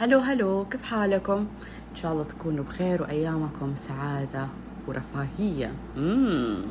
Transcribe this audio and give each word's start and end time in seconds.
هلو 0.00 0.18
هلو 0.18 0.66
كيف 0.70 0.82
حالكم؟ 0.82 1.46
إن 1.90 1.96
شاء 1.96 2.12
الله 2.12 2.24
تكونوا 2.24 2.64
بخير 2.64 3.02
وأيامكم 3.02 3.74
سعادة 3.74 4.48
ورفاهية 4.88 5.72
مم. 5.96 6.64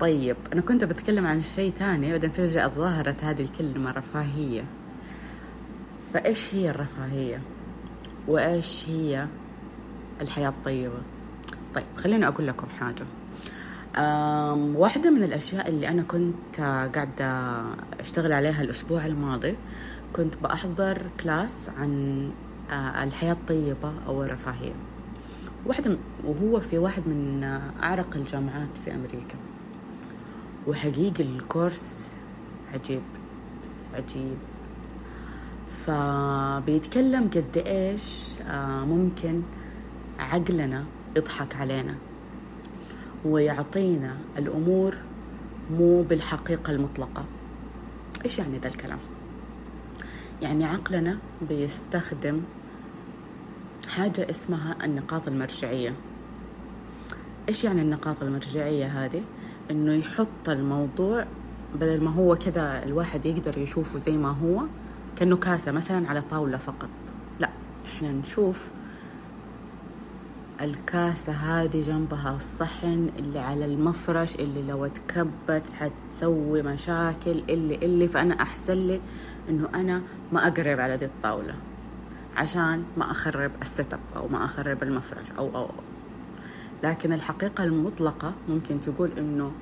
طيب 0.00 0.36
أنا 0.52 0.60
كنت 0.60 0.84
بتكلم 0.84 1.26
عن 1.26 1.42
شيء 1.42 1.72
تاني 1.72 2.10
بعدين 2.10 2.30
فجأة 2.30 2.66
ظهرت 2.68 3.24
هذه 3.24 3.42
الكلمة 3.42 3.90
رفاهية 3.90 4.64
فإيش 6.14 6.54
هي 6.54 6.70
الرفاهية؟ 6.70 7.40
وإيش 8.28 8.88
هي 8.88 9.26
الحياة 10.20 10.48
الطيبة؟ 10.48 11.02
طيب 11.74 11.84
خليني 11.96 12.28
أقول 12.28 12.46
لكم 12.46 12.66
حاجة 12.66 13.06
واحدة 14.78 15.10
من 15.10 15.22
الأشياء 15.22 15.68
اللي 15.68 15.88
أنا 15.88 16.02
كنت 16.02 16.60
قاعدة 16.60 17.62
أشتغل 18.00 18.32
عليها 18.32 18.62
الأسبوع 18.62 19.06
الماضي 19.06 19.56
كنت 20.16 20.36
بأحضر 20.42 21.10
كلاس 21.20 21.70
عن 21.78 22.30
آه، 22.70 23.04
الحياة 23.04 23.32
الطيبة 23.32 23.92
أو 24.06 24.22
الرفاهية. 24.22 24.72
واحدة 25.66 25.98
وهو 26.24 26.60
في 26.60 26.78
واحد 26.78 27.08
من 27.08 27.44
آه، 27.44 27.70
أعرق 27.82 28.16
الجامعات 28.16 28.76
في 28.84 28.94
أمريكا. 28.94 29.36
وحقيقي 30.66 31.24
الكورس 31.24 32.14
عجيب 32.74 33.02
عجيب. 33.94 34.36
فبيتكلم 35.68 37.30
قد 37.34 37.62
إيش 37.66 38.34
آه، 38.48 38.84
ممكن 38.84 39.42
عقلنا 40.18 40.84
يضحك 41.16 41.56
علينا. 41.56 41.94
ويعطينا 43.24 44.18
الأمور 44.38 44.94
مو 45.70 46.02
بالحقيقة 46.02 46.70
المطلقة. 46.70 47.24
إيش 48.24 48.38
يعني 48.38 48.58
ذا 48.58 48.68
الكلام؟ 48.68 48.98
يعني 50.42 50.64
عقلنا 50.64 51.18
بيستخدم 51.48 52.42
حاجة 53.88 54.30
اسمها 54.30 54.76
النقاط 54.84 55.28
المرجعية 55.28 55.94
إيش 57.48 57.64
يعني 57.64 57.82
النقاط 57.82 58.22
المرجعية 58.22 58.86
هذه؟ 58.86 59.22
إنه 59.70 59.92
يحط 59.92 60.48
الموضوع 60.48 61.26
بدل 61.74 62.04
ما 62.04 62.10
هو 62.10 62.36
كذا 62.36 62.82
الواحد 62.82 63.26
يقدر 63.26 63.58
يشوفه 63.58 63.98
زي 63.98 64.12
ما 64.12 64.30
هو 64.30 64.62
كأنه 65.16 65.36
كاسة 65.36 65.72
مثلا 65.72 66.08
على 66.08 66.22
طاولة 66.22 66.58
فقط 66.58 66.88
لا 67.40 67.50
إحنا 67.86 68.12
نشوف 68.12 68.70
الكاسة 70.60 71.32
هذه 71.32 71.82
جنبها 71.82 72.36
الصحن 72.36 73.10
اللي 73.18 73.38
على 73.38 73.64
المفرش 73.64 74.34
اللي 74.36 74.62
لو 74.62 74.84
اتكبت 74.84 75.72
حتسوي 75.72 76.62
مشاكل 76.62 77.42
اللي 77.50 77.74
اللي 77.74 78.08
فأنا 78.08 78.34
أحسن 78.42 78.72
لي 78.74 79.00
إنه 79.48 79.68
أنا 79.74 80.02
ما 80.32 80.46
أقرب 80.46 80.80
على 80.80 80.96
دي 80.96 81.04
الطاولة 81.04 81.54
عشان 82.36 82.84
ما 82.96 83.10
أخرب 83.10 83.50
ال 83.62 83.94
setup 83.94 84.00
أو 84.16 84.28
ما 84.28 84.44
أخرب 84.44 84.82
المفرش 84.82 85.30
أو 85.38 85.48
أو, 85.56 85.64
أو. 85.64 85.70
لكن 86.82 87.12
الحقيقة 87.12 87.64
المطلقة 87.64 88.32
ممكن 88.48 88.80
تقول 88.80 89.10
إنه 89.18 89.52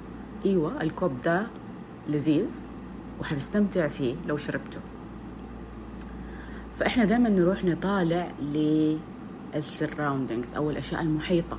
إيوة 0.47 0.83
الكوب 0.83 1.21
ده 1.21 1.47
لذيذ 2.09 2.51
وحتستمتع 3.21 3.89
فيه 3.89 4.15
لو 4.29 4.37
شربته 4.37 4.81
فإحنا 6.77 7.05
دائما 7.05 7.29
نروح 7.29 7.65
نطالع 7.65 8.31
للسراوندينجز 9.55 10.55
أو 10.55 10.71
الأشياء 10.71 11.03
المحيطة 11.03 11.59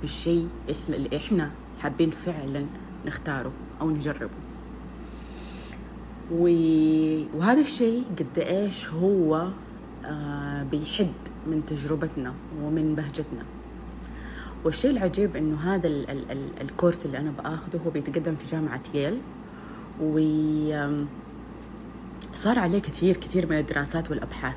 بالشيء 0.00 0.48
اللي 0.88 1.16
إحنا 1.16 1.50
حابين 1.82 2.10
فعلا 2.10 2.66
نختاره 3.06 3.52
أو 3.80 3.90
نجربه. 3.90 4.30
وهذا 6.32 7.60
الشيء 7.60 8.04
قد 8.18 8.38
إيش 8.38 8.88
هو 8.90 9.48
آه، 10.04 10.62
بيحد 10.62 11.12
من 11.46 11.62
تجربتنا 11.66 12.34
ومن 12.62 12.94
بهجتنا. 12.94 13.44
والشيء 14.64 14.90
العجيب 14.90 15.36
إنه 15.36 15.56
هذا 15.74 15.86
ال 15.86 16.10
ال 16.10 16.30
ال 16.30 16.48
الكورس 16.60 17.06
اللي 17.06 17.18
أنا 17.18 17.30
باخذه 17.30 17.80
هو 17.86 17.90
بيتقدم 17.90 18.36
في 18.36 18.46
جامعة 18.46 18.80
ييل. 18.94 19.18
و 20.02 20.18
آم، 20.72 21.06
صار 22.34 22.58
عليه 22.58 22.78
كثير 22.78 23.16
كثير 23.16 23.46
من 23.50 23.58
الدراسات 23.58 24.10
والأبحاث. 24.10 24.56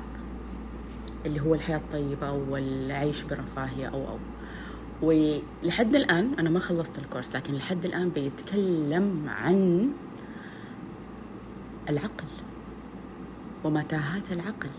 اللي 1.26 1.40
هو 1.40 1.54
الحياة 1.54 1.76
الطيبة 1.76 2.32
والعيش 2.32 3.22
برفاهية 3.22 3.86
أو 3.86 4.08
أو. 4.08 4.18
ولحد 5.02 5.94
الآن 5.94 6.34
أنا 6.38 6.50
ما 6.50 6.58
خلصت 6.60 6.98
الكورس 6.98 7.36
لكن 7.36 7.54
لحد 7.54 7.84
الآن 7.84 8.08
بيتكلم 8.08 9.28
عن 9.28 9.88
العقل 11.88 12.24
ومتاهات 13.64 14.32
العقل. 14.32 14.70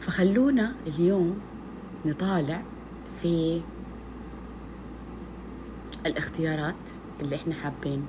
فخلونا 0.00 0.74
اليوم 0.86 1.38
نطالع 2.06 2.62
في 3.22 3.60
الاختيارات 6.06 6.90
اللي 7.20 7.36
إحنا 7.36 7.54
حابين 7.54 8.06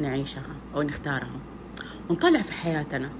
نعيشها 0.00 0.56
أو 0.74 0.82
نختارها. 0.82 1.40
ونطالع 2.10 2.42
في 2.42 2.52
حياتنا. 2.52 3.10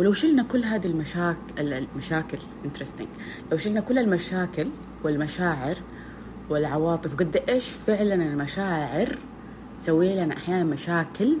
ولو 0.00 0.12
شلنا 0.12 0.42
كل 0.42 0.64
هذه 0.64 0.86
المشاكل 0.86 1.38
المشاكل 1.58 2.38
انترستنج 2.64 3.08
لو 3.52 3.58
شلنا 3.58 3.80
كل 3.80 3.98
المشاكل 3.98 4.68
والمشاعر 5.04 5.76
والعواطف 6.50 7.14
قد 7.14 7.36
إيش 7.48 7.68
فعلا 7.68 8.14
المشاعر 8.14 9.08
تسوي 9.80 10.16
لنا 10.16 10.34
أحيانا 10.36 10.64
مشاكل؟ 10.64 11.36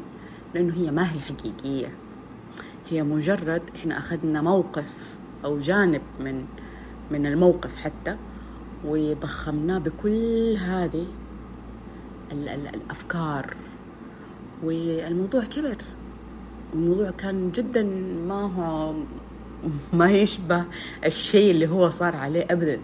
لأنه 0.54 0.74
هي 0.76 0.90
ما 0.90 1.02
هي 1.12 1.20
حقيقية. 1.20 1.92
هي 2.88 3.02
مجرد 3.02 3.62
إحنا 3.76 3.98
أخذنا 3.98 4.42
موقف 4.42 5.16
أو 5.44 5.58
جانب 5.58 6.02
من 6.20 6.44
من 7.10 7.26
الموقف 7.26 7.76
حتى 7.76 8.16
وضخمناه 8.84 9.78
بكل 9.78 10.56
هذه 10.60 11.06
ال- 12.32 12.48
ال- 12.48 12.74
الأفكار. 12.74 13.56
والموضوع 14.62 15.44
كبر. 15.44 15.76
الموضوع 16.74 17.10
كان 17.10 17.50
جدا 17.50 17.82
ما 18.28 18.42
هو 18.42 18.94
ما 19.92 20.10
يشبه 20.10 20.64
الشيء 21.04 21.50
اللي 21.50 21.68
هو 21.68 21.90
صار 21.90 22.16
عليه 22.16 22.46
ابدا. 22.50 22.80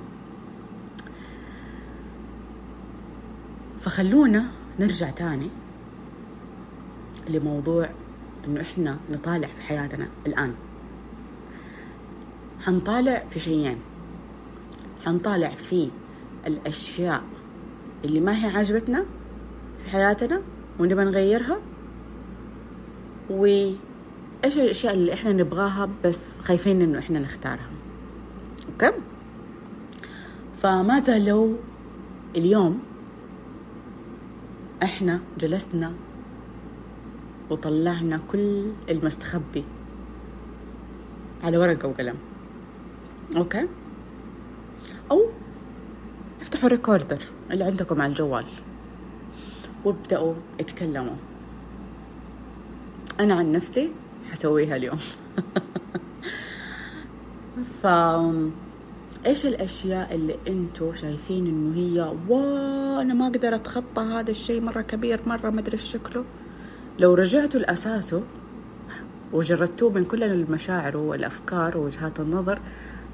فخلونا 3.81 4.45
نرجع 4.81 5.11
تاني 5.11 5.51
لموضوع 7.28 7.89
إنه 8.47 8.61
إحنا 8.61 8.99
نطالع 9.11 9.49
في 9.49 9.62
حياتنا 9.62 10.09
الآن. 10.27 10.55
حنطالع 12.61 13.25
في 13.31 13.39
شيئين. 13.39 13.78
حنطالع 15.05 15.49
في 15.49 15.91
الأشياء 16.47 17.22
اللي 18.05 18.21
ما 18.21 18.45
هي 18.45 18.51
عاجبتنا 18.51 19.05
في 19.84 19.91
حياتنا 19.91 20.43
ونبى 20.78 21.05
نغيرها 21.05 21.59
وايش 23.30 24.56
الأشياء 24.58 24.94
اللي 24.94 25.12
إحنا 25.12 25.32
نبغاها 25.32 25.88
بس 26.04 26.41
خايفين 26.41 26.82
إنه 26.82 26.98
إحنا 26.98 27.18
نختارها. 27.18 27.70
أوكي؟ 28.72 28.92
فماذا 30.56 31.18
لو 31.18 31.56
اليوم 32.36 32.80
إحنا 34.82 35.20
جلسنا 35.38 35.92
وطلعنا 37.50 38.20
كل 38.28 38.72
المستخبي 38.88 39.64
على 41.42 41.58
ورقة 41.58 41.88
وقلم. 41.88 42.16
okay؟ 43.37 43.69
أو 45.10 45.26
افتحوا 46.41 46.68
recorder 46.69 47.19
اللي 47.50 47.64
عندكم 47.64 48.02
على 48.02 48.10
الجوال 48.10 48.47
وابدأوا 49.84 50.34
اتكلموا. 50.60 51.16
أنا 53.20 53.34
عن 53.34 53.53
نفسي 53.53 53.91
حسويها 54.32 54.76
اليوم. 54.76 54.98
ف 57.83 57.86
إيش 59.27 59.47
الأشياء 59.47 60.15
اللي 60.15 60.36
أنتوا 60.48 60.95
شايفين 60.95 61.47
إنه 61.47 61.77
هي 61.77 62.15
wow 62.28 63.01
أنا 63.00 63.15
ما 63.15 63.27
أقدر 63.27 63.54
أتخطى 63.54 64.03
هذا 64.03 64.30
الشيء 64.30 64.60
مرة 64.60 64.80
كبير 64.80 65.21
مرة 65.27 65.50
ما 65.50 65.60
أدري 65.60 65.78
شكله. 65.78 66.24
لو 66.98 67.15
رجعتوا 67.15 67.60
لأساسه 67.60 68.22
وجردتوه 69.33 69.91
من 69.91 70.04
كل 70.04 70.22
المشاعر 70.22 70.97
والأفكار 70.97 71.78
ووجهات 71.78 72.21
النظر 72.21 72.60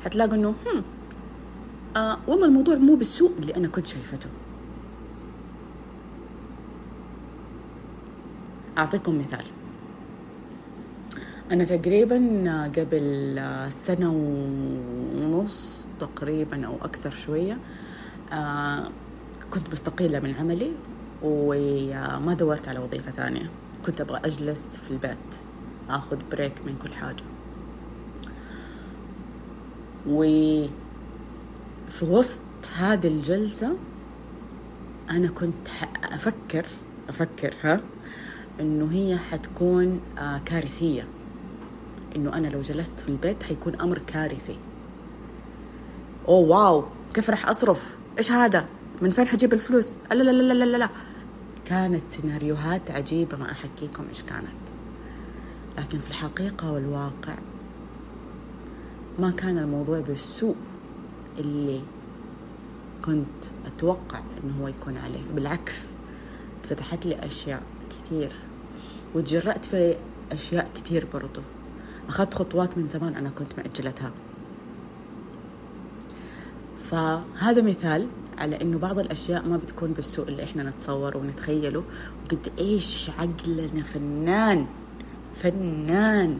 حتلاقوا 0.04 0.34
إنه 0.34 0.48
هم 0.48 0.82
آه 1.96 2.18
والله 2.26 2.46
الموضوع 2.46 2.74
مو 2.74 2.94
بالسوء 2.94 3.32
اللي 3.38 3.56
أنا 3.56 3.68
كنت 3.68 3.86
شايفته. 3.86 4.28
أعطيكم 8.78 9.18
مثال. 9.18 9.44
أنا 11.52 11.64
تقريبا 11.64 12.16
قبل 12.76 13.40
سنة 13.70 14.10
ونص 15.16 15.88
تقريبا 16.00 16.66
أو 16.66 16.76
أكثر 16.82 17.10
شوية 17.10 17.58
آه، 18.32 18.90
كنت 19.50 19.70
مستقيلة 19.70 20.20
من 20.20 20.34
عملي 20.34 20.72
وما 21.22 22.34
دورت 22.34 22.68
على 22.68 22.78
وظيفة 22.78 23.10
ثانية. 23.10 23.50
كنت 23.86 24.00
أبغى 24.00 24.20
أجلس 24.24 24.76
في 24.76 24.90
البيت 24.90 25.34
أخذ 25.88 26.18
بريك 26.32 26.66
من 26.66 26.76
كل 26.76 26.92
حاجة. 26.92 27.24
وفي 30.08 30.70
وسط 32.02 32.42
هذه 32.76 33.06
الجلسة 33.06 33.76
أنا 35.10 35.28
كنت 35.28 35.68
أفكر 36.04 36.66
أفكر 37.08 37.54
ها 37.62 37.80
إنه 38.60 38.92
هي 38.92 39.18
حتكون 39.18 40.00
آه، 40.18 40.38
كارثية. 40.38 41.06
إنه 42.16 42.34
أنا 42.34 42.48
لو 42.48 42.60
جلست 42.60 43.00
في 43.00 43.08
البيت 43.08 43.42
حيكون 43.42 43.80
أمر 43.80 43.98
كارثي. 43.98 44.58
أوه 46.28 46.48
واو 46.48 46.84
كيف 47.14 47.30
راح 47.30 47.48
أصرف؟ 47.48 47.98
إيش 48.18 48.32
هذا؟ 48.32 48.66
من 49.02 49.10
فين 49.10 49.28
حجيب 49.28 49.52
الفلوس؟ 49.52 49.90
لا 50.10 50.14
لا 50.14 50.30
لا 50.30 50.52
لا 50.52 50.64
لا 50.64 50.76
لا. 50.76 50.88
كانت 51.64 52.02
سيناريوهات 52.10 52.90
عجيبة 52.90 53.36
ما 53.36 53.52
أحكيكم 53.52 54.08
إيش 54.08 54.22
كانت. 54.22 54.66
لكن 55.78 55.98
في 55.98 56.08
الحقيقة 56.08 56.72
والواقع 56.72 57.38
ما 59.18 59.30
كان 59.30 59.58
الموضوع 59.58 60.00
بالسوء 60.00 60.56
اللي 61.38 61.80
كنت 63.04 63.44
أتوقع 63.66 64.20
إنه 64.44 64.62
هو 64.62 64.68
يكون 64.68 64.96
عليه. 64.96 65.24
بالعكس 65.34 65.86
فتحت 66.62 67.06
لي 67.06 67.26
أشياء 67.26 67.62
كثير 67.90 68.32
وتجرأت 69.14 69.64
في 69.64 69.96
أشياء 70.32 70.70
كثير 70.74 71.06
برضو. 71.14 71.40
أخذت 72.08 72.34
خطوات 72.34 72.78
من 72.78 72.88
زمان 72.88 73.14
أنا 73.14 73.30
كنت 73.30 73.58
مأجلتها. 73.58 74.10
فهذا 76.82 77.62
مثال 77.62 78.06
على 78.38 78.60
إنه 78.62 78.78
بعض 78.78 78.98
الأشياء 78.98 79.48
ما 79.48 79.56
بتكون 79.56 79.92
بالسوء 79.92 80.28
اللي 80.28 80.44
إحنا 80.44 80.62
نتصوره 80.62 81.16
ونتخيله. 81.16 81.84
وقد 82.24 82.52
إيش 82.58 83.10
عقلنا 83.10 83.82
فنان 83.82 84.66
فنان 85.34 86.38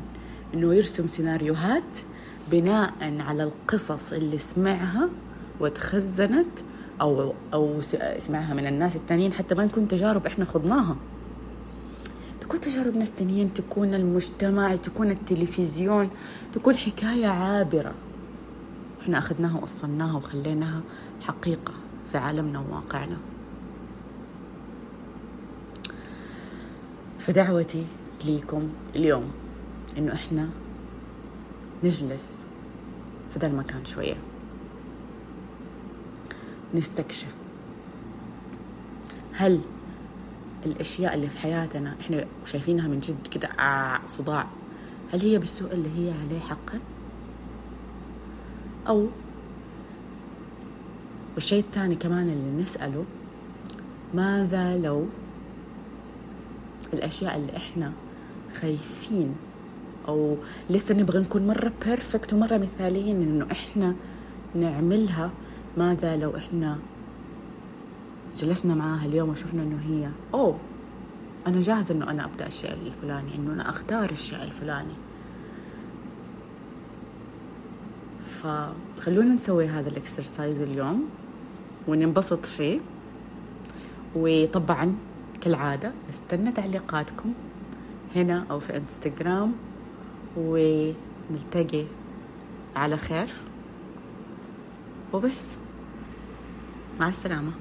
إنه 0.54 0.74
يرسم 0.74 1.08
سيناريوهات 1.08 1.98
بناء 2.50 2.92
على 3.20 3.44
القصص 3.44 4.12
اللي 4.12 4.38
سمعها 4.38 5.08
وتخزنت 5.60 6.58
أو 7.00 7.34
أو 7.54 7.80
سمعها 8.18 8.54
من 8.54 8.66
الناس 8.66 8.96
التانيين 8.96 9.32
حتى 9.32 9.54
ما 9.54 9.64
نكون 9.64 9.88
تجارب 9.88 10.26
إحنا 10.26 10.44
خضناها. 10.44 10.96
تكون 12.46 12.60
تجارب 12.60 12.96
ناس 12.96 13.12
تانيين 13.12 13.54
تكون 13.54 13.94
المجتمع 13.94 14.76
تكون 14.76 15.10
التلفزيون 15.10 16.10
تكون 16.52 16.76
حكاية 16.76 17.26
عابرة. 17.26 17.94
إحنا 19.02 19.18
أخذناها 19.18 19.60
وأصلناها 19.60 20.16
وخليناها 20.16 20.80
حقيقة 21.20 21.74
في 22.12 22.18
عالمنا 22.18 22.58
وواقعنا. 22.58 23.16
فدعوتي 27.18 27.86
ليكم 28.24 28.68
اليوم 28.96 29.30
إنه 29.98 30.12
إحنا 30.12 30.48
نجلس 31.84 32.46
في 33.30 33.38
ذا 33.38 33.46
المكان 33.46 33.84
شوية. 33.84 34.16
نستكشف. 36.74 37.34
هل 39.32 39.60
الأشياء 40.66 41.14
اللي 41.14 41.28
في 41.28 41.38
حياتنا 41.38 41.94
إحنا 42.00 42.24
شايفينها 42.46 42.88
من 42.88 43.00
جد 43.00 43.26
كده 43.30 43.48
آه 43.48 44.00
صداع. 44.06 44.46
هل 45.12 45.20
هي 45.20 45.38
بالسوء 45.38 45.72
اللي 45.72 45.88
هي 45.96 46.12
عليه 46.26 46.40
حقا؟ 46.40 46.78
أو 48.88 49.06
والشيء 51.34 51.60
الثاني 51.60 51.94
كمان 51.94 52.28
اللي 52.28 52.62
نسأله 52.62 53.04
ماذا 54.14 54.78
لو 54.78 55.06
الأشياء 56.94 57.36
اللي 57.36 57.56
إحنا 57.56 57.92
خايفين 58.60 59.34
أو 60.08 60.36
لسه 60.70 60.94
نبغى 60.94 61.18
نكون 61.18 61.46
مرة 61.46 61.72
بيرفكت 61.86 62.32
ومرة 62.32 62.58
مثاليين 62.58 63.22
إنه 63.22 63.46
إحنا 63.52 63.94
نعملها 64.54 65.30
ماذا 65.76 66.16
لو 66.16 66.36
إحنا 66.36 66.78
جلسنا 68.36 68.74
معاها 68.74 69.06
اليوم 69.06 69.28
وشفنا 69.28 69.62
إنه 69.62 69.78
هي 69.88 70.10
أوه 70.34 70.58
أنا 71.46 71.60
جاهزة 71.60 71.94
إنه 71.94 72.10
أنا 72.10 72.24
أبدأ 72.24 72.46
الشيء 72.46 72.72
الفلاني 72.72 73.34
إنه 73.34 73.52
أنا 73.52 73.70
أختار 73.70 74.10
الشيء 74.10 74.42
الفلاني. 74.42 74.94
فخلونا 78.42 79.34
نسوي 79.34 79.66
هذا 79.66 79.88
الإكسرسايز 79.88 80.60
اليوم 80.60 81.04
وننبسط 81.88 82.46
فيه. 82.46 82.80
وطبعا 84.16 84.94
كالعادة 85.40 85.92
استنى 86.10 86.52
تعليقاتكم 86.52 87.34
هنا 88.16 88.46
أو 88.50 88.60
في 88.60 88.76
إنستغرام 88.76 89.52
ونلتقي 90.36 91.84
على 92.76 92.96
خير. 92.96 93.28
وبس. 95.12 95.58
مع 97.00 97.08
السلامة. 97.08 97.52